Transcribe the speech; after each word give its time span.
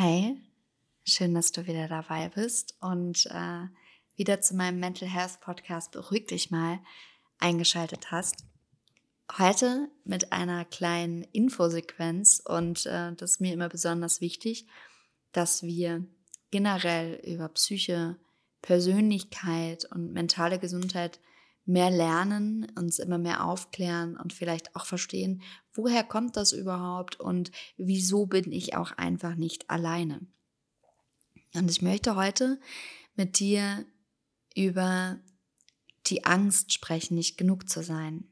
Hi, 0.00 0.40
schön, 1.04 1.34
dass 1.34 1.50
du 1.50 1.66
wieder 1.66 1.88
dabei 1.88 2.28
bist 2.28 2.76
und 2.80 3.26
äh, 3.32 3.66
wieder 4.14 4.40
zu 4.40 4.54
meinem 4.54 4.78
Mental 4.78 5.08
Health 5.08 5.40
Podcast 5.40 5.90
Beruhig 5.90 6.28
dich 6.28 6.52
mal 6.52 6.78
eingeschaltet 7.40 8.12
hast. 8.12 8.44
Heute 9.38 9.90
mit 10.04 10.32
einer 10.32 10.64
kleinen 10.64 11.24
Infosequenz 11.24 12.40
und 12.44 12.86
äh, 12.86 13.12
das 13.16 13.32
ist 13.32 13.40
mir 13.40 13.52
immer 13.52 13.68
besonders 13.68 14.20
wichtig, 14.20 14.68
dass 15.32 15.64
wir 15.64 16.06
generell 16.52 17.20
über 17.26 17.48
Psyche, 17.48 18.20
Persönlichkeit 18.62 19.84
und 19.86 20.12
mentale 20.12 20.60
Gesundheit 20.60 21.18
mehr 21.68 21.90
lernen, 21.90 22.66
uns 22.76 22.98
immer 22.98 23.18
mehr 23.18 23.44
aufklären 23.44 24.16
und 24.16 24.32
vielleicht 24.32 24.74
auch 24.74 24.86
verstehen, 24.86 25.42
woher 25.74 26.02
kommt 26.02 26.36
das 26.36 26.52
überhaupt 26.52 27.20
und 27.20 27.52
wieso 27.76 28.24
bin 28.24 28.50
ich 28.52 28.74
auch 28.74 28.92
einfach 28.92 29.34
nicht 29.34 29.68
alleine. 29.68 30.20
Und 31.54 31.70
ich 31.70 31.82
möchte 31.82 32.16
heute 32.16 32.58
mit 33.16 33.38
dir 33.38 33.84
über 34.56 35.18
die 36.06 36.24
Angst 36.24 36.72
sprechen, 36.72 37.16
nicht 37.16 37.36
genug 37.36 37.68
zu 37.68 37.82
sein. 37.82 38.24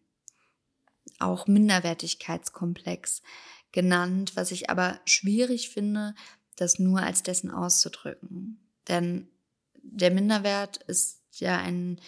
Auch 1.18 1.46
Minderwertigkeitskomplex 1.46 3.22
genannt, 3.70 4.32
was 4.34 4.50
ich 4.50 4.70
aber 4.70 4.98
schwierig 5.04 5.68
finde, 5.68 6.14
das 6.56 6.78
nur 6.78 7.00
als 7.00 7.22
dessen 7.22 7.50
auszudrücken. 7.50 8.66
Denn 8.88 9.28
der 9.82 10.10
Minderwert 10.10 10.78
ist 10.78 11.20
ja 11.32 11.58
ein 11.58 12.00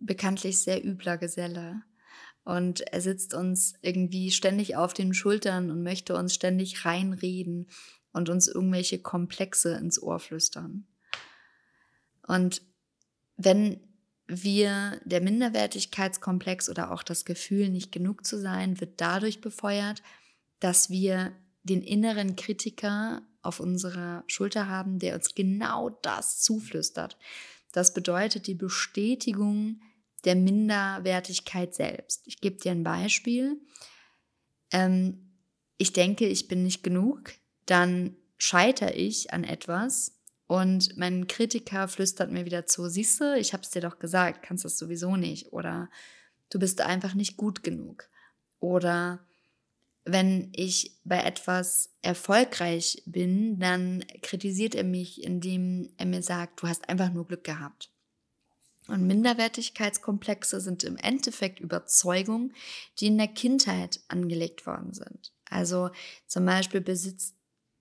bekanntlich 0.00 0.58
sehr 0.58 0.84
übler 0.84 1.18
Geselle. 1.18 1.82
Und 2.44 2.80
er 2.80 3.00
sitzt 3.00 3.34
uns 3.34 3.74
irgendwie 3.82 4.30
ständig 4.30 4.76
auf 4.76 4.94
den 4.94 5.12
Schultern 5.12 5.70
und 5.70 5.82
möchte 5.82 6.16
uns 6.16 6.34
ständig 6.34 6.84
reinreden 6.84 7.68
und 8.12 8.30
uns 8.30 8.48
irgendwelche 8.48 9.00
Komplexe 9.00 9.74
ins 9.74 10.00
Ohr 10.00 10.18
flüstern. 10.18 10.86
Und 12.26 12.62
wenn 13.36 13.80
wir 14.26 15.00
der 15.04 15.20
Minderwertigkeitskomplex 15.20 16.68
oder 16.68 16.92
auch 16.92 17.02
das 17.02 17.24
Gefühl, 17.24 17.70
nicht 17.70 17.92
genug 17.92 18.26
zu 18.26 18.38
sein, 18.38 18.80
wird 18.80 19.00
dadurch 19.00 19.40
befeuert, 19.40 20.02
dass 20.60 20.90
wir 20.90 21.32
den 21.62 21.82
inneren 21.82 22.36
Kritiker 22.36 23.22
auf 23.42 23.60
unserer 23.60 24.24
Schulter 24.26 24.68
haben, 24.68 24.98
der 24.98 25.14
uns 25.14 25.34
genau 25.34 25.90
das 26.02 26.40
zuflüstert. 26.40 27.16
Das 27.72 27.94
bedeutet 27.94 28.46
die 28.46 28.54
Bestätigung 28.54 29.80
der 30.24 30.36
Minderwertigkeit 30.36 31.74
selbst. 31.74 32.22
Ich 32.26 32.40
gebe 32.40 32.56
dir 32.56 32.72
ein 32.72 32.84
Beispiel. 32.84 33.60
Ähm, 34.72 35.32
ich 35.76 35.92
denke, 35.92 36.26
ich 36.26 36.48
bin 36.48 36.62
nicht 36.62 36.82
genug, 36.82 37.32
dann 37.66 38.16
scheitere 38.36 38.92
ich 38.92 39.32
an 39.32 39.44
etwas 39.44 40.18
und 40.46 40.96
mein 40.96 41.26
Kritiker 41.26 41.88
flüstert 41.88 42.30
mir 42.30 42.44
wieder 42.44 42.66
zu, 42.66 42.88
siehst 42.88 43.20
du, 43.20 43.36
ich 43.36 43.52
habe 43.52 43.62
es 43.62 43.70
dir 43.70 43.82
doch 43.82 43.98
gesagt, 43.98 44.42
kannst 44.42 44.64
das 44.64 44.78
sowieso 44.78 45.16
nicht 45.16 45.52
oder 45.52 45.88
du 46.50 46.58
bist 46.58 46.80
einfach 46.80 47.14
nicht 47.14 47.36
gut 47.36 47.62
genug 47.62 48.08
oder 48.58 49.24
wenn 50.04 50.50
ich 50.54 50.96
bei 51.04 51.22
etwas 51.22 51.90
erfolgreich 52.00 53.02
bin, 53.04 53.58
dann 53.58 54.04
kritisiert 54.22 54.74
er 54.74 54.84
mich, 54.84 55.22
indem 55.22 55.90
er 55.98 56.06
mir 56.06 56.22
sagt, 56.22 56.62
du 56.62 56.68
hast 56.68 56.88
einfach 56.88 57.12
nur 57.12 57.26
Glück 57.26 57.44
gehabt. 57.44 57.90
Und 58.88 59.06
Minderwertigkeitskomplexe 59.06 60.60
sind 60.60 60.82
im 60.82 60.96
Endeffekt 60.96 61.60
Überzeugungen, 61.60 62.54
die 62.98 63.06
in 63.06 63.18
der 63.18 63.28
Kindheit 63.28 64.00
angelegt 64.08 64.66
worden 64.66 64.94
sind. 64.94 65.32
Also 65.48 65.90
zum 66.26 66.44
Beispiel 66.46 66.80
besitzt 66.80 67.36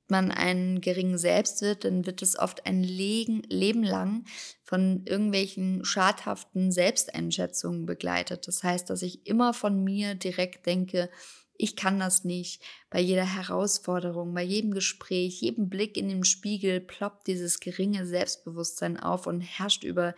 man 0.09 0.31
einen 0.31 0.79
geringen 0.81 1.17
Selbstwert, 1.17 1.83
dann 1.83 2.05
wird 2.05 2.21
es 2.21 2.37
oft 2.37 2.65
ein 2.65 2.83
Leben 2.83 3.83
lang 3.83 4.25
von 4.63 5.05
irgendwelchen 5.05 5.83
schadhaften 5.83 6.71
Selbsteinschätzungen 6.71 7.85
begleitet. 7.85 8.47
Das 8.47 8.63
heißt, 8.63 8.89
dass 8.89 9.01
ich 9.01 9.25
immer 9.27 9.53
von 9.53 9.83
mir 9.83 10.15
direkt 10.15 10.65
denke, 10.65 11.09
ich 11.57 11.75
kann 11.75 11.99
das 11.99 12.23
nicht. 12.23 12.61
Bei 12.89 12.99
jeder 12.99 13.25
Herausforderung, 13.25 14.33
bei 14.33 14.43
jedem 14.43 14.71
Gespräch, 14.71 15.41
jedem 15.41 15.69
Blick 15.69 15.97
in 15.97 16.07
den 16.07 16.23
Spiegel 16.23 16.79
ploppt 16.79 17.27
dieses 17.27 17.59
geringe 17.59 18.05
Selbstbewusstsein 18.05 18.99
auf 18.99 19.27
und 19.27 19.41
herrscht 19.41 19.83
über 19.83 20.15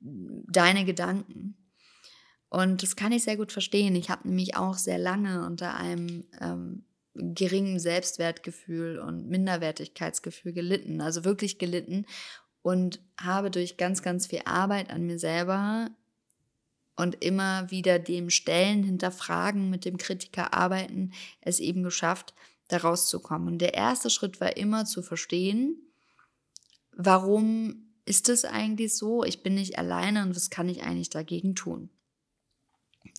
deine 0.00 0.84
Gedanken. 0.84 1.56
Und 2.48 2.82
das 2.82 2.96
kann 2.96 3.12
ich 3.12 3.24
sehr 3.24 3.36
gut 3.36 3.52
verstehen. 3.52 3.94
Ich 3.96 4.10
habe 4.10 4.28
nämlich 4.28 4.56
auch 4.56 4.74
sehr 4.74 4.98
lange 4.98 5.46
unter 5.46 5.74
einem 5.74 6.24
ähm, 6.40 6.84
geringen 7.14 7.78
Selbstwertgefühl 7.78 8.98
und 8.98 9.28
Minderwertigkeitsgefühl 9.28 10.52
gelitten, 10.52 11.00
also 11.00 11.24
wirklich 11.24 11.58
gelitten 11.58 12.06
und 12.62 13.00
habe 13.20 13.50
durch 13.50 13.76
ganz, 13.76 14.02
ganz 14.02 14.26
viel 14.26 14.42
Arbeit 14.44 14.90
an 14.90 15.04
mir 15.04 15.18
selber 15.18 15.90
und 17.02 17.24
immer 17.24 17.68
wieder 17.70 17.98
dem 17.98 18.30
Stellen 18.30 18.84
hinterfragen, 18.84 19.70
mit 19.70 19.84
dem 19.84 19.96
Kritiker 19.96 20.54
arbeiten, 20.54 21.12
es 21.40 21.58
eben 21.58 21.82
geschafft, 21.82 22.32
da 22.68 22.76
rauszukommen. 22.76 23.48
Und 23.48 23.58
der 23.58 23.74
erste 23.74 24.08
Schritt 24.08 24.40
war 24.40 24.56
immer 24.56 24.84
zu 24.84 25.02
verstehen, 25.02 25.76
warum 26.92 27.92
ist 28.04 28.28
es 28.28 28.44
eigentlich 28.44 28.94
so? 28.94 29.24
Ich 29.24 29.42
bin 29.42 29.54
nicht 29.54 29.78
alleine 29.78 30.22
und 30.22 30.36
was 30.36 30.48
kann 30.48 30.68
ich 30.68 30.84
eigentlich 30.84 31.10
dagegen 31.10 31.56
tun? 31.56 31.90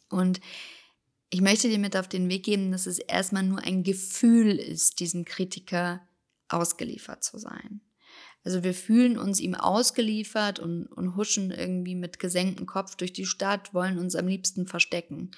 Und 0.09 0.39
ich 1.29 1.41
möchte 1.41 1.67
dir 1.67 1.79
mit 1.79 1.97
auf 1.97 2.07
den 2.07 2.29
Weg 2.29 2.43
geben, 2.43 2.71
dass 2.71 2.85
es 2.85 2.99
erstmal 2.99 3.43
nur 3.43 3.59
ein 3.59 3.83
Gefühl 3.83 4.51
ist, 4.51 5.01
diesem 5.01 5.25
Kritiker 5.25 5.99
ausgeliefert 6.47 7.23
zu 7.23 7.37
sein. 7.37 7.81
Also 8.43 8.63
wir 8.63 8.73
fühlen 8.73 9.17
uns 9.17 9.39
ihm 9.39 9.55
ausgeliefert 9.55 10.59
und, 10.59 10.87
und 10.87 11.15
huschen 11.15 11.51
irgendwie 11.51 11.95
mit 11.95 12.19
gesenktem 12.19 12.65
Kopf 12.65 12.95
durch 12.95 13.13
die 13.13 13.25
Stadt, 13.25 13.73
wollen 13.73 13.97
uns 13.97 14.15
am 14.15 14.27
liebsten 14.27 14.67
verstecken. 14.67 15.31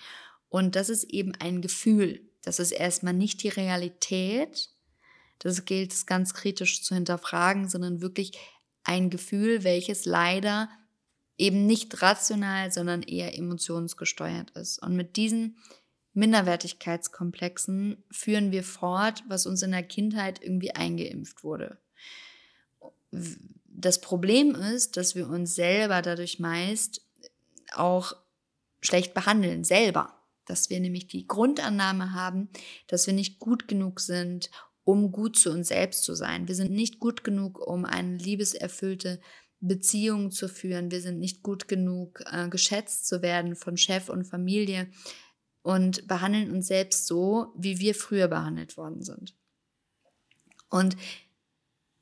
Und 0.49 0.75
das 0.75 0.89
ist 0.89 1.03
eben 1.05 1.33
ein 1.35 1.61
Gefühl. 1.61 2.21
Das 2.41 2.59
ist 2.59 2.71
erstmal 2.71 3.13
nicht 3.13 3.43
die 3.43 3.49
Realität. 3.49 4.69
Das 5.39 5.65
gilt 5.65 5.93
es 5.93 6.05
ganz 6.05 6.33
kritisch 6.33 6.83
zu 6.83 6.95
hinterfragen, 6.95 7.69
sondern 7.69 8.01
wirklich 8.01 8.31
ein 8.83 9.09
Gefühl, 9.09 9.63
welches 9.63 10.05
leider 10.05 10.69
eben 11.37 11.65
nicht 11.65 12.01
rational, 12.01 12.71
sondern 12.71 13.03
eher 13.03 13.37
emotionsgesteuert 13.37 14.51
ist. 14.51 14.81
Und 14.81 14.95
mit 14.95 15.17
diesen 15.17 15.57
Minderwertigkeitskomplexen 16.13 18.03
führen 18.09 18.51
wir 18.51 18.63
fort, 18.63 19.23
was 19.27 19.45
uns 19.45 19.61
in 19.61 19.71
der 19.71 19.83
Kindheit 19.83 20.41
irgendwie 20.41 20.71
eingeimpft 20.71 21.43
wurde. 21.43 21.77
Das 23.67 23.99
Problem 24.01 24.55
ist, 24.55 24.97
dass 24.97 25.15
wir 25.15 25.29
uns 25.29 25.55
selber 25.55 26.01
dadurch 26.01 26.39
meist 26.39 27.01
auch 27.73 28.15
schlecht 28.81 29.13
behandeln, 29.13 29.63
selber. 29.63 30.13
Dass 30.45 30.69
wir 30.69 30.79
nämlich 30.79 31.07
die 31.07 31.27
Grundannahme 31.27 32.13
haben, 32.13 32.49
dass 32.87 33.07
wir 33.07 33.13
nicht 33.13 33.39
gut 33.39 33.67
genug 33.67 33.99
sind, 33.99 34.51
um 34.83 35.11
gut 35.11 35.37
zu 35.37 35.51
uns 35.51 35.69
selbst 35.69 36.03
zu 36.03 36.13
sein. 36.13 36.47
Wir 36.47 36.55
sind 36.55 36.71
nicht 36.71 36.99
gut 36.99 37.23
genug, 37.23 37.59
um 37.59 37.85
eine 37.85 38.17
liebeserfüllte 38.17 39.19
Beziehung 39.59 40.31
zu 40.31 40.47
führen. 40.47 40.91
Wir 40.91 41.01
sind 41.01 41.19
nicht 41.19 41.41
gut 41.41 41.67
genug, 41.67 42.23
äh, 42.31 42.47
geschätzt 42.49 43.07
zu 43.07 43.21
werden 43.21 43.55
von 43.55 43.77
Chef 43.77 44.09
und 44.09 44.25
Familie 44.25 44.87
und 45.63 46.07
behandeln 46.07 46.51
uns 46.51 46.67
selbst 46.67 47.07
so, 47.07 47.53
wie 47.57 47.79
wir 47.79 47.95
früher 47.95 48.27
behandelt 48.27 48.77
worden 48.77 49.01
sind. 49.01 49.35
Und 50.69 50.95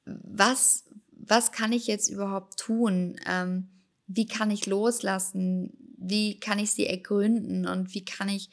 was, 0.06 0.84
was 1.28 1.52
kann 1.52 1.72
ich 1.72 1.88
jetzt 1.88 2.10
überhaupt 2.10 2.60
tun? 2.60 3.20
Ähm, 3.26 3.70
wie 4.08 4.26
kann 4.26 4.52
ich 4.52 4.66
loslassen? 4.66 5.74
Wie 5.98 6.40
kann 6.40 6.60
ich 6.60 6.72
sie 6.72 6.88
ergründen? 6.88 7.68
Und 7.68 7.94
wie 7.94 8.04
kann 8.04 8.30
ich 8.30 8.50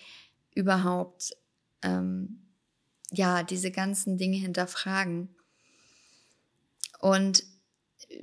überhaupt 0.54 1.36
ähm, 1.82 2.40
ja, 3.10 3.42
diese 3.42 3.70
ganzen 3.70 4.16
Dinge 4.18 4.36
hinterfragen. 4.36 5.34
Und 7.00 7.44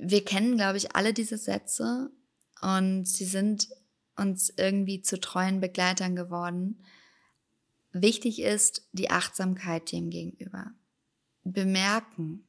wir 0.00 0.24
kennen, 0.24 0.56
glaube 0.56 0.78
ich, 0.78 0.94
alle 0.94 1.12
diese 1.12 1.36
Sätze 1.36 2.10
und 2.60 3.06
sie 3.06 3.24
sind 3.24 3.68
uns 4.16 4.52
irgendwie 4.56 5.02
zu 5.02 5.20
treuen 5.20 5.60
Begleitern 5.60 6.16
geworden. 6.16 6.84
Wichtig 7.92 8.40
ist 8.40 8.88
die 8.92 9.10
Achtsamkeit 9.10 9.92
dem 9.92 10.10
gegenüber. 10.10 10.72
Bemerken. 11.44 12.47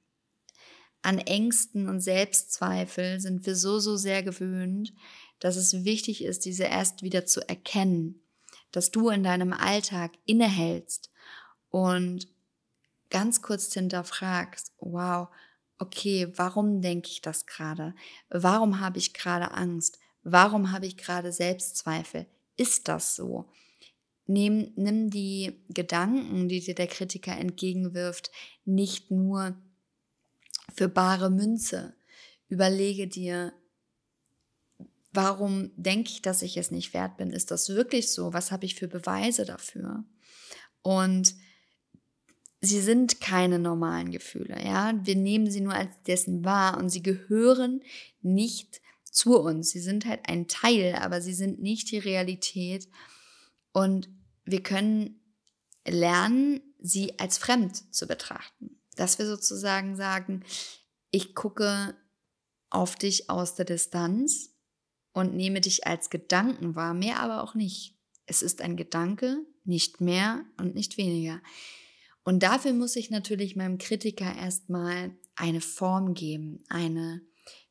An 1.02 1.18
Ängsten 1.18 1.88
und 1.88 2.02
Selbstzweifel 2.02 3.20
sind 3.20 3.46
wir 3.46 3.56
so, 3.56 3.80
so 3.80 3.96
sehr 3.96 4.22
gewöhnt, 4.24 4.94
dass 5.40 5.56
es 5.56 5.86
wichtig 5.86 6.24
ist, 6.24 6.46
diese 6.46 6.66
erst 6.66 7.04
wieder 7.04 7.26
zu 7.26 7.48
erkennen, 7.48 8.22
dass 8.72 8.92
du 8.92 9.10
in 9.10 9.24
deinem 9.24 9.54
Alltag 9.54 10.12
innehältst 10.26 11.10
und 11.70 12.28
ganz 13.10 13.42
kurz 13.42 13.74
hinterfragst, 13.74 14.74
wow, 14.80 15.30
okay, 15.78 16.32
warum 16.36 16.82
denke 16.82 17.10
ich 17.10 17.22
das 17.22 17.46
gerade? 17.46 17.96
Warum 18.30 18.80
habe 18.82 18.98
ich 18.98 19.14
gerade 19.14 19.52
Angst? 19.52 20.00
Warum 20.24 20.72
habe 20.72 20.86
ich 20.86 20.98
gerade 20.98 21.32
Selbstzweifel? 21.32 22.28
Ist 22.58 22.88
das 22.90 23.16
so? 23.16 23.50
Nimm, 24.26 24.74
nimm 24.76 25.10
die 25.10 25.64
Gedanken, 25.70 26.50
die 26.50 26.60
dir 26.60 26.76
der 26.76 26.88
Kritiker 26.88 27.36
entgegenwirft, 27.36 28.30
nicht 28.66 29.10
nur 29.10 29.56
für 30.74 30.90
bare 30.90 31.30
Münze. 31.30 31.96
Überlege 32.48 33.08
dir, 33.08 33.54
warum 35.12 35.72
denke 35.76 36.12
ich, 36.12 36.22
dass 36.22 36.42
ich 36.42 36.58
es 36.58 36.72
nicht 36.72 36.94
wert 36.94 37.18
bin? 37.18 37.32
Ist 37.32 37.52
das 37.52 37.70
wirklich 37.70 38.12
so? 38.12 38.34
Was 38.34 38.52
habe 38.52 38.66
ich 38.66 38.76
für 38.76 38.88
Beweise 38.88 39.46
dafür? 39.46 40.04
Und 40.82 41.36
sie 42.62 42.82
sind 42.82 43.22
keine 43.22 43.60
normalen 43.60 44.12
Gefühle, 44.12 44.64
ja. 44.64 44.94
Wir 45.04 45.16
nehmen 45.16 45.50
sie 45.50 45.62
nur 45.62 45.74
als 45.74 45.92
dessen 46.08 46.44
wahr 46.44 46.78
und 46.78 46.90
sie 46.90 47.04
gehören 47.04 47.82
nicht 48.22 48.82
zu 49.04 49.40
uns. 49.40 49.72
Sie 49.72 49.80
sind 49.80 50.06
halt 50.06 50.22
ein 50.28 50.48
Teil, 50.48 50.96
aber 50.96 51.22
sie 51.22 51.34
sind 51.34 51.62
nicht 51.62 51.92
die 51.92 52.00
Realität. 52.00 52.88
Und 53.72 54.10
wir 54.46 54.62
können 54.62 55.20
lernen, 55.88 56.62
sie 56.80 57.20
als 57.20 57.38
fremd 57.38 57.94
zu 57.94 58.08
betrachten. 58.08 58.79
Dass 59.00 59.18
wir 59.18 59.26
sozusagen 59.26 59.96
sagen, 59.96 60.44
ich 61.10 61.34
gucke 61.34 61.96
auf 62.70 62.96
dich 62.98 63.30
aus 63.30 63.56
der 63.56 63.64
Distanz 63.64 64.50
und 65.14 65.34
nehme 65.34 65.62
dich 65.62 65.88
als 65.88 66.10
Gedanken 66.10 66.76
wahr, 66.76 66.94
mehr 66.94 67.22
aber 67.22 67.42
auch 67.42 67.56
nicht. 67.56 67.96
Es 68.26 68.42
ist 68.42 68.62
ein 68.62 68.76
Gedanke, 68.76 69.46
nicht 69.64 70.02
mehr 70.02 70.44
und 70.58 70.76
nicht 70.76 70.98
weniger. 70.98 71.42
Und 72.24 72.44
dafür 72.44 72.74
muss 72.74 72.98
ich 72.98 73.10
natürlich 73.10 73.56
meinem 73.56 73.78
Kritiker 73.78 74.36
erstmal 74.36 75.16
eine 75.36 75.62
Form 75.62 76.14
geben, 76.14 76.62
eine 76.68 77.22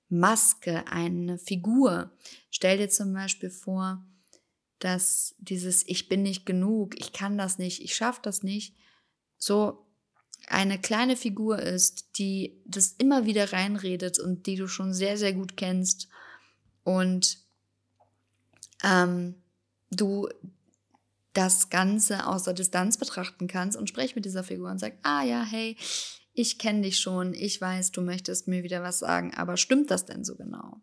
Maske, 0.08 0.86
eine 0.86 1.38
Figur. 1.38 2.10
Stell 2.50 2.78
dir 2.78 2.88
zum 2.88 3.12
Beispiel 3.12 3.50
vor, 3.50 4.02
dass 4.78 5.34
dieses 5.38 5.86
Ich 5.86 6.08
bin 6.08 6.22
nicht 6.22 6.46
genug, 6.46 6.98
ich 6.98 7.12
kann 7.12 7.36
das 7.36 7.58
nicht, 7.58 7.82
ich 7.82 7.94
schaffe 7.94 8.20
das 8.22 8.42
nicht, 8.42 8.74
so 9.36 9.87
eine 10.50 10.78
kleine 10.78 11.16
Figur 11.16 11.58
ist, 11.58 12.18
die 12.18 12.60
das 12.64 12.94
immer 12.98 13.26
wieder 13.26 13.52
reinredet 13.52 14.18
und 14.18 14.46
die 14.46 14.56
du 14.56 14.66
schon 14.66 14.92
sehr, 14.94 15.16
sehr 15.16 15.32
gut 15.32 15.56
kennst 15.56 16.08
und 16.84 17.38
ähm, 18.82 19.34
du 19.90 20.28
das 21.32 21.70
Ganze 21.70 22.26
aus 22.26 22.44
der 22.44 22.54
Distanz 22.54 22.98
betrachten 22.98 23.46
kannst 23.46 23.76
und 23.76 23.88
sprech 23.88 24.16
mit 24.16 24.24
dieser 24.24 24.42
Figur 24.42 24.70
und 24.70 24.78
sag, 24.78 24.94
ah 25.02 25.22
ja, 25.22 25.44
hey, 25.44 25.76
ich 26.32 26.58
kenne 26.58 26.82
dich 26.82 26.98
schon, 26.98 27.34
ich 27.34 27.60
weiß, 27.60 27.92
du 27.92 28.00
möchtest 28.00 28.48
mir 28.48 28.62
wieder 28.62 28.82
was 28.82 28.98
sagen, 28.98 29.34
aber 29.34 29.56
stimmt 29.56 29.90
das 29.90 30.04
denn 30.06 30.24
so 30.24 30.36
genau? 30.36 30.80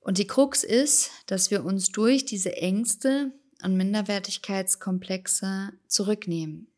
Und 0.00 0.18
die 0.18 0.26
Krux 0.26 0.64
ist, 0.64 1.10
dass 1.26 1.50
wir 1.50 1.64
uns 1.64 1.90
durch 1.90 2.24
diese 2.24 2.56
Ängste 2.56 3.32
und 3.62 3.76
Minderwertigkeitskomplexe 3.76 5.72
zurücknehmen. 5.86 6.68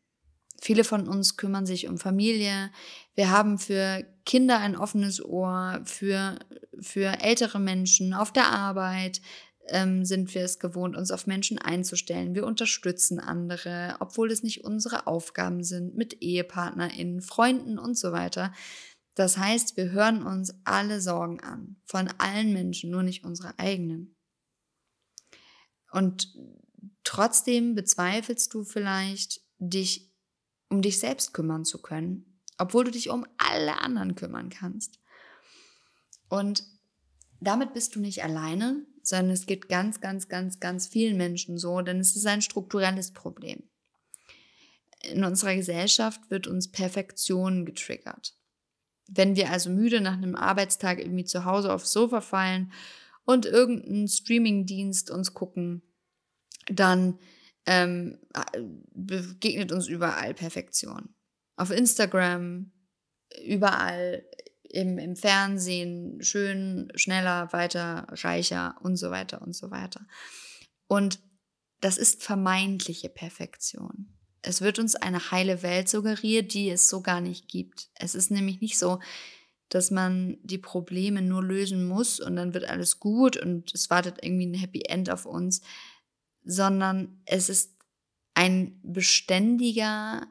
Viele 0.63 0.83
von 0.83 1.07
uns 1.07 1.37
kümmern 1.37 1.65
sich 1.65 1.87
um 1.87 1.97
Familie. 1.97 2.69
Wir 3.15 3.31
haben 3.31 3.57
für 3.57 4.05
Kinder 4.25 4.59
ein 4.59 4.75
offenes 4.75 5.23
Ohr, 5.25 5.81
für, 5.85 6.37
für 6.79 7.19
ältere 7.19 7.59
Menschen 7.59 8.13
auf 8.13 8.31
der 8.31 8.51
Arbeit, 8.51 9.21
ähm, 9.69 10.05
sind 10.05 10.35
wir 10.35 10.43
es 10.43 10.59
gewohnt, 10.59 10.95
uns 10.95 11.09
auf 11.09 11.25
Menschen 11.25 11.57
einzustellen. 11.57 12.35
Wir 12.35 12.45
unterstützen 12.45 13.19
andere, 13.19 13.95
obwohl 13.99 14.31
es 14.31 14.43
nicht 14.43 14.63
unsere 14.63 15.07
Aufgaben 15.07 15.63
sind, 15.63 15.95
mit 15.95 16.21
EhepartnerInnen, 16.21 17.21
Freunden 17.21 17.79
und 17.79 17.97
so 17.97 18.11
weiter. 18.11 18.53
Das 19.15 19.37
heißt, 19.37 19.77
wir 19.77 19.89
hören 19.89 20.21
uns 20.21 20.53
alle 20.63 21.01
Sorgen 21.01 21.39
an, 21.39 21.77
von 21.85 22.07
allen 22.19 22.53
Menschen, 22.53 22.91
nur 22.91 23.01
nicht 23.01 23.25
unsere 23.25 23.57
eigenen. 23.57 24.15
Und 25.91 26.35
trotzdem 27.03 27.73
bezweifelst 27.73 28.53
du 28.53 28.63
vielleicht, 28.63 29.41
dich 29.57 30.10
um 30.71 30.81
dich 30.81 30.99
selbst 30.99 31.33
kümmern 31.33 31.65
zu 31.65 31.81
können, 31.81 32.39
obwohl 32.57 32.85
du 32.85 32.91
dich 32.91 33.09
um 33.09 33.25
alle 33.37 33.79
anderen 33.81 34.15
kümmern 34.15 34.49
kannst. 34.49 34.99
Und 36.29 36.63
damit 37.41 37.73
bist 37.73 37.95
du 37.95 37.99
nicht 37.99 38.23
alleine, 38.23 38.85
sondern 39.03 39.31
es 39.31 39.45
geht 39.45 39.67
ganz, 39.67 39.99
ganz, 39.99 40.29
ganz, 40.29 40.59
ganz 40.59 40.87
vielen 40.87 41.17
Menschen 41.17 41.57
so, 41.57 41.81
denn 41.81 41.99
es 41.99 42.15
ist 42.15 42.25
ein 42.25 42.41
strukturelles 42.41 43.11
Problem. 43.11 43.63
In 45.03 45.23
unserer 45.23 45.55
Gesellschaft 45.55 46.21
wird 46.29 46.47
uns 46.47 46.71
Perfektion 46.71 47.65
getriggert. 47.65 48.35
Wenn 49.07 49.35
wir 49.35 49.49
also 49.49 49.69
müde 49.69 49.99
nach 49.99 50.13
einem 50.13 50.35
Arbeitstag 50.35 50.99
irgendwie 50.99 51.25
zu 51.25 51.43
Hause 51.43 51.73
aufs 51.73 51.91
Sofa 51.91 52.21
fallen 52.21 52.71
und 53.25 53.45
irgendeinen 53.45 54.07
Streamingdienst 54.07 55.11
uns 55.11 55.33
gucken, 55.33 55.81
dann 56.67 57.17
ähm, 57.65 58.19
begegnet 58.93 59.71
uns 59.71 59.87
überall 59.87 60.33
Perfektion. 60.33 61.13
Auf 61.55 61.71
Instagram, 61.71 62.71
überall 63.45 64.25
im, 64.63 64.97
im 64.97 65.15
Fernsehen 65.15 66.21
schön, 66.23 66.91
schneller, 66.95 67.51
weiter, 67.53 68.07
reicher 68.09 68.75
und 68.81 68.95
so 68.95 69.11
weiter 69.11 69.41
und 69.41 69.55
so 69.55 69.69
weiter. 69.71 70.05
Und 70.87 71.19
das 71.81 71.97
ist 71.97 72.23
vermeintliche 72.23 73.09
Perfektion. 73.09 74.17
Es 74.41 74.61
wird 74.61 74.79
uns 74.79 74.95
eine 74.95 75.31
heile 75.31 75.61
Welt 75.61 75.87
suggeriert, 75.89 76.53
die 76.53 76.69
es 76.69 76.87
so 76.87 77.01
gar 77.01 77.21
nicht 77.21 77.47
gibt. 77.47 77.89
Es 77.95 78.15
ist 78.15 78.31
nämlich 78.31 78.61
nicht 78.61 78.77
so, 78.77 78.99
dass 79.69 79.91
man 79.91 80.37
die 80.43 80.57
Probleme 80.57 81.21
nur 81.21 81.43
lösen 81.43 81.87
muss 81.87 82.19
und 82.19 82.35
dann 82.35 82.53
wird 82.53 82.65
alles 82.65 82.99
gut 82.99 83.37
und 83.37 83.73
es 83.73 83.89
wartet 83.89 84.17
irgendwie 84.21 84.47
ein 84.47 84.53
Happy 84.53 84.81
End 84.81 85.09
auf 85.09 85.25
uns, 85.25 85.61
sondern 86.43 87.21
es 87.25 87.49
ist 87.49 87.75
ein 88.33 88.79
beständiger 88.83 90.27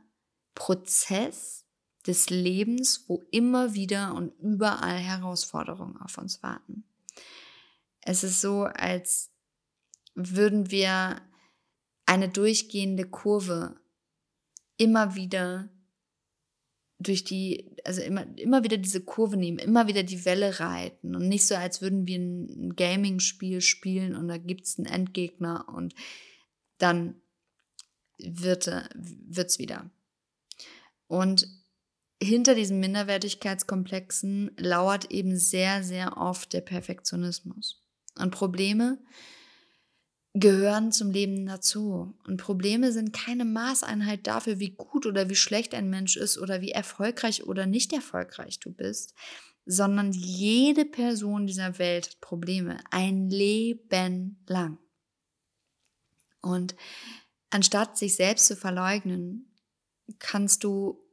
Prozess, 0.55 1.61
des 2.07 2.31
Lebens, 2.31 3.05
wo 3.09 3.23
immer 3.31 3.75
wieder 3.75 4.15
und 4.15 4.33
überall 4.41 4.99
Herausforderungen 4.99 5.97
auf 5.99 6.19
uns 6.19 6.43
warten. 6.43 6.85
Es 8.01 8.25
ist 8.25 8.41
so, 8.41 8.65
als 8.65 9.31
würden 10.15 10.71
wir 10.71 11.21
eine 12.07 12.29
durchgehende 12.29 13.09
Kurve 13.09 13.79
immer 14.77 15.15
wieder 15.15 15.69
durch 17.00 17.25
die, 17.25 17.73
also 17.85 18.02
immer, 18.02 18.26
immer 18.38 18.62
wieder 18.62 18.76
diese 18.76 19.00
Kurve 19.00 19.37
nehmen, 19.37 19.58
immer 19.58 19.88
wieder 19.88 20.02
die 20.02 20.25
Welle 20.26 20.61
reiten 20.61 21.17
und 21.17 21.29
nicht 21.29 21.47
so, 21.47 21.55
als 21.55 21.81
würden 21.81 22.06
wir 22.06 22.19
ein 22.19 22.76
Gaming-Spiel 22.76 23.62
spielen 23.62 24.14
und 24.14 24.29
da 24.29 24.37
gibt 24.37 24.67
es 24.67 24.79
einen 24.79 24.87
Endgegner 24.87 25.67
und 25.69 25.94
dann 26.79 27.20
wird 28.19 28.69
es 28.69 29.58
wieder. 29.58 29.91
Und 31.06 31.49
hinter 32.23 32.55
diesen 32.55 32.81
Minderwertigkeitskomplexen 32.81 34.51
lauert 34.58 35.10
eben 35.10 35.39
sehr, 35.39 35.82
sehr 35.82 36.19
oft 36.19 36.53
der 36.53 36.60
Perfektionismus. 36.60 37.82
Und 38.19 38.31
Probleme 38.31 38.98
gehören 40.34 40.93
zum 40.93 41.10
Leben 41.10 41.46
dazu. 41.46 42.15
Und 42.27 42.37
Probleme 42.37 42.93
sind 42.93 43.13
keine 43.13 43.44
Maßeinheit 43.44 44.27
dafür, 44.27 44.60
wie 44.60 44.70
gut 44.70 45.06
oder 45.06 45.29
wie 45.29 45.37
schlecht 45.37 45.75
ein 45.75 45.91
Mensch 45.91 46.17
ist 46.17 46.39
oder 46.39 46.60
wie 46.60 46.70
erfolgreich 46.70 47.44
oder 47.44 47.67
nicht 47.67 47.93
erfolgreich 47.93 48.60
du 48.60 48.72
bist, 48.72 49.15
sondern 49.67 50.13
jede 50.13 50.84
Person 50.84 51.46
dieser 51.46 51.79
Welt 51.79 52.10
hat 52.10 52.20
Probleme, 52.20 52.79
ein 52.91 53.29
Leben 53.29 54.43
lang. 54.46 54.79
Und 56.41 56.75
anstatt 57.51 57.99
sich 57.99 58.17
selbst 58.17 58.46
zu 58.46 58.56
verleugnen, 58.56 59.55
kannst 60.19 60.65
du 60.65 61.05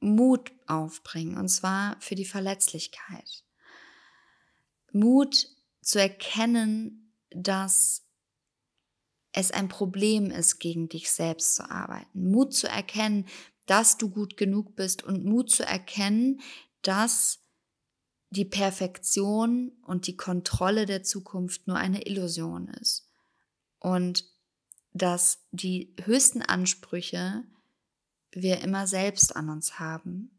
Mut 0.00 0.52
aufbringen, 0.66 1.38
und 1.38 1.48
zwar 1.48 1.96
für 2.00 2.14
die 2.14 2.26
Verletzlichkeit. 2.26 3.44
Mut 4.92 5.48
zu 5.80 6.00
erkennen, 6.00 7.12
dass 7.30 8.05
es 9.36 9.50
ein 9.50 9.68
Problem 9.68 10.30
ist, 10.30 10.58
gegen 10.58 10.88
dich 10.88 11.10
selbst 11.10 11.54
zu 11.56 11.70
arbeiten. 11.70 12.30
Mut 12.30 12.54
zu 12.54 12.68
erkennen, 12.68 13.26
dass 13.66 13.98
du 13.98 14.08
gut 14.08 14.38
genug 14.38 14.74
bist 14.76 15.02
und 15.02 15.26
Mut 15.26 15.50
zu 15.50 15.64
erkennen, 15.64 16.40
dass 16.80 17.40
die 18.30 18.46
Perfektion 18.46 19.72
und 19.82 20.06
die 20.06 20.16
Kontrolle 20.16 20.86
der 20.86 21.02
Zukunft 21.02 21.66
nur 21.66 21.76
eine 21.76 22.06
Illusion 22.06 22.68
ist. 22.68 23.10
Und 23.78 24.24
dass 24.94 25.46
die 25.50 25.94
höchsten 26.02 26.40
Ansprüche 26.40 27.44
wir 28.32 28.62
immer 28.62 28.86
selbst 28.86 29.36
an 29.36 29.50
uns 29.50 29.78
haben. 29.78 30.30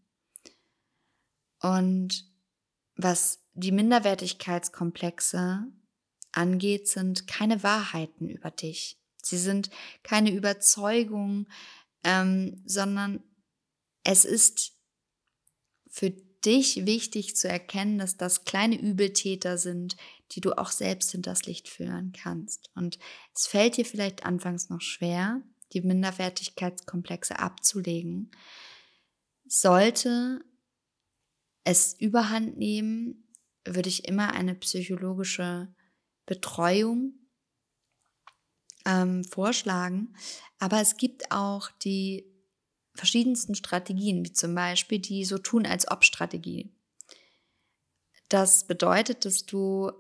Und 1.62 2.26
was 2.96 3.44
die 3.54 3.72
Minderwertigkeitskomplexe 3.72 5.68
angeht, 6.32 6.88
sind 6.88 7.28
keine 7.28 7.64
Wahrheiten 7.64 8.30
über 8.30 8.52
dich. 8.52 8.98
Sie 9.24 9.38
sind 9.38 9.70
keine 10.04 10.32
Überzeugung, 10.32 11.48
ähm, 12.04 12.62
sondern 12.66 13.24
es 14.04 14.24
ist 14.26 14.74
für 15.90 16.12
dich 16.12 16.86
wichtig 16.86 17.36
zu 17.36 17.50
erkennen, 17.50 17.98
dass 17.98 18.18
das 18.18 18.46
kleine 18.46 18.80
Übeltäter 18.80 19.58
sind, 19.58 19.98
die 20.32 20.42
du 20.42 20.58
auch 20.58 20.72
selbst 20.72 21.14
in 21.14 21.22
das 21.22 21.46
Licht 21.46 21.68
führen 21.68 22.14
kannst. 22.14 22.70
Und 22.76 23.00
es 23.36 23.48
fällt 23.48 23.78
dir 23.78 23.86
vielleicht 23.86 24.26
anfangs 24.26 24.70
noch 24.70 24.82
schwer, 24.82 25.42
die 25.74 25.82
Minderwertigkeitskomplexe 25.82 27.40
abzulegen, 27.40 28.32
sollte 29.46 30.42
es 31.64 31.94
überhand 32.00 32.58
nehmen, 32.58 33.28
würde 33.66 33.90
ich 33.90 34.08
immer 34.08 34.34
eine 34.34 34.56
psychologische 34.56 35.74
Betreuung 36.28 37.14
ähm, 38.86 39.24
vorschlagen. 39.24 40.16
Aber 40.60 40.80
es 40.80 40.98
gibt 40.98 41.32
auch 41.32 41.72
die 41.84 42.32
verschiedensten 42.94 43.56
Strategien, 43.56 44.24
wie 44.24 44.34
zum 44.34 44.54
Beispiel 44.54 45.00
die 45.00 45.26
so 45.26 45.40
tun 45.40 45.66
als 45.66 45.90
ob 45.90 46.04
Strategie. 46.04 46.72
Das 48.30 48.68
bedeutet, 48.68 49.26
dass 49.26 49.46
du 49.46 49.92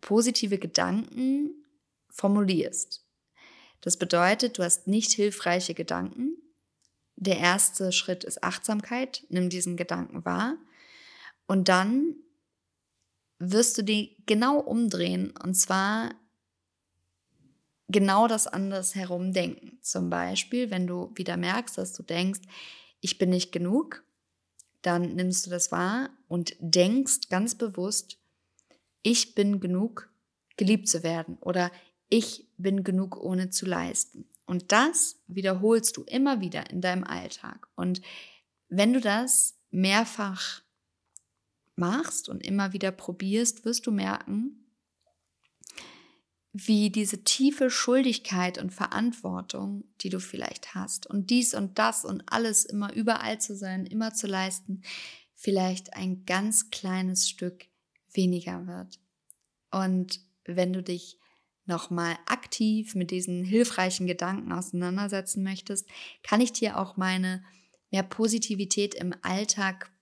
positive 0.00 0.58
Gedanken 0.58 1.66
formulierst. 2.08 3.04
Das 3.80 3.98
bedeutet, 3.98 4.58
du 4.58 4.62
hast 4.62 4.86
nicht 4.86 5.12
hilfreiche 5.12 5.74
Gedanken. 5.74 6.36
Der 7.16 7.38
erste 7.38 7.92
Schritt 7.92 8.24
ist 8.24 8.44
Achtsamkeit. 8.44 9.24
Nimm 9.28 9.50
diesen 9.50 9.76
Gedanken 9.76 10.24
wahr. 10.24 10.56
Und 11.46 11.68
dann 11.68 12.16
wirst 13.40 13.76
du 13.78 13.82
die 13.82 14.16
genau 14.26 14.60
umdrehen. 14.60 15.32
Und 15.42 15.54
zwar 15.54 16.14
genau 17.88 18.28
das 18.28 18.46
andersherum 18.46 19.32
denken. 19.32 19.78
Zum 19.82 20.10
Beispiel, 20.10 20.70
wenn 20.70 20.86
du 20.86 21.10
wieder 21.16 21.36
merkst, 21.36 21.76
dass 21.78 21.92
du 21.92 22.04
denkst, 22.04 22.42
ich 23.00 23.18
bin 23.18 23.30
nicht 23.30 23.50
genug, 23.50 24.04
dann 24.82 25.14
nimmst 25.14 25.46
du 25.46 25.50
das 25.50 25.72
wahr 25.72 26.10
und 26.28 26.54
denkst 26.60 27.28
ganz 27.28 27.54
bewusst, 27.54 28.18
ich 29.02 29.34
bin 29.34 29.60
genug, 29.60 30.10
geliebt 30.56 30.88
zu 30.88 31.02
werden 31.02 31.38
oder 31.40 31.72
ich 32.08 32.46
bin 32.58 32.84
genug, 32.84 33.16
ohne 33.16 33.50
zu 33.50 33.66
leisten. 33.66 34.28
Und 34.44 34.72
das 34.72 35.16
wiederholst 35.26 35.96
du 35.96 36.02
immer 36.04 36.40
wieder 36.40 36.70
in 36.70 36.80
deinem 36.80 37.04
Alltag. 37.04 37.68
Und 37.76 38.02
wenn 38.68 38.92
du 38.92 39.00
das 39.00 39.58
mehrfach 39.70 40.62
machst 41.80 42.28
und 42.28 42.46
immer 42.46 42.72
wieder 42.72 42.92
probierst, 42.92 43.64
wirst 43.64 43.86
du 43.86 43.90
merken, 43.90 44.60
wie 46.52 46.90
diese 46.90 47.22
tiefe 47.24 47.70
Schuldigkeit 47.70 48.58
und 48.58 48.70
Verantwortung, 48.70 49.84
die 50.00 50.08
du 50.08 50.20
vielleicht 50.20 50.74
hast, 50.74 51.06
und 51.06 51.30
dies 51.30 51.54
und 51.54 51.78
das 51.78 52.04
und 52.04 52.22
alles 52.26 52.64
immer 52.64 52.92
überall 52.92 53.40
zu 53.40 53.56
sein, 53.56 53.86
immer 53.86 54.14
zu 54.14 54.26
leisten, 54.26 54.82
vielleicht 55.34 55.94
ein 55.94 56.24
ganz 56.26 56.70
kleines 56.70 57.28
Stück 57.28 57.66
weniger 58.12 58.66
wird. 58.66 58.98
Und 59.70 60.20
wenn 60.44 60.72
du 60.72 60.82
dich 60.82 61.18
nochmal 61.66 62.18
aktiv 62.26 62.96
mit 62.96 63.12
diesen 63.12 63.44
hilfreichen 63.44 64.08
Gedanken 64.08 64.52
auseinandersetzen 64.52 65.44
möchtest, 65.44 65.88
kann 66.24 66.40
ich 66.40 66.52
dir 66.52 66.78
auch 66.78 66.96
meine 66.96 67.44
mehr 67.92 68.02
Positivität 68.02 68.94
im 68.94 69.14
Alltag 69.22 69.92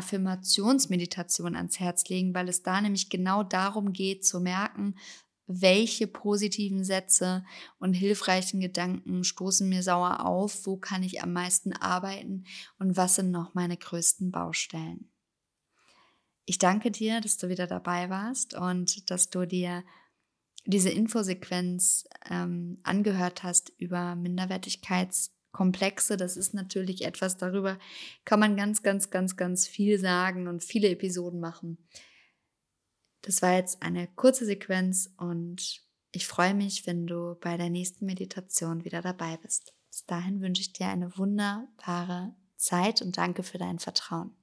Affirmationsmeditation 0.00 1.54
ans 1.54 1.78
Herz 1.78 2.08
legen, 2.08 2.34
weil 2.34 2.48
es 2.48 2.62
da 2.62 2.80
nämlich 2.80 3.10
genau 3.10 3.42
darum 3.42 3.92
geht 3.92 4.24
zu 4.24 4.40
merken, 4.40 4.94
welche 5.46 6.06
positiven 6.06 6.84
Sätze 6.84 7.44
und 7.78 7.94
hilfreichen 7.94 8.60
Gedanken 8.60 9.24
stoßen 9.24 9.68
mir 9.68 9.82
sauer 9.82 10.24
auf, 10.24 10.66
wo 10.66 10.76
kann 10.76 11.02
ich 11.02 11.22
am 11.22 11.32
meisten 11.32 11.72
arbeiten 11.72 12.44
und 12.78 12.96
was 12.96 13.16
sind 13.16 13.30
noch 13.30 13.54
meine 13.54 13.76
größten 13.76 14.30
Baustellen. 14.30 15.10
Ich 16.46 16.58
danke 16.58 16.90
dir, 16.90 17.20
dass 17.20 17.36
du 17.36 17.48
wieder 17.48 17.66
dabei 17.66 18.10
warst 18.10 18.54
und 18.54 19.10
dass 19.10 19.30
du 19.30 19.46
dir 19.46 19.84
diese 20.66 20.90
Infosequenz 20.90 22.04
ähm, 22.28 22.78
angehört 22.82 23.42
hast 23.42 23.72
über 23.78 24.14
Minderwertigkeitskomplexe. 25.50 26.16
Das 26.16 26.36
ist 26.36 26.54
natürlich 26.54 27.04
etwas, 27.04 27.36
darüber 27.36 27.78
kann 28.24 28.40
man 28.40 28.56
ganz, 28.56 28.82
ganz, 28.82 29.10
ganz, 29.10 29.36
ganz 29.36 29.66
viel 29.66 29.98
sagen 29.98 30.48
und 30.48 30.64
viele 30.64 30.88
Episoden 30.88 31.40
machen. 31.40 31.78
Das 33.22 33.42
war 33.42 33.54
jetzt 33.54 33.82
eine 33.82 34.08
kurze 34.08 34.46
Sequenz 34.46 35.12
und 35.18 35.82
ich 36.12 36.26
freue 36.26 36.54
mich, 36.54 36.86
wenn 36.86 37.06
du 37.06 37.36
bei 37.40 37.56
der 37.56 37.70
nächsten 37.70 38.06
Meditation 38.06 38.84
wieder 38.84 39.02
dabei 39.02 39.36
bist. 39.36 39.74
Bis 39.90 40.06
dahin 40.06 40.40
wünsche 40.40 40.62
ich 40.62 40.72
dir 40.72 40.88
eine 40.88 41.16
wunderbare 41.18 42.34
Zeit 42.56 43.02
und 43.02 43.18
danke 43.18 43.42
für 43.42 43.58
dein 43.58 43.78
Vertrauen. 43.78 44.39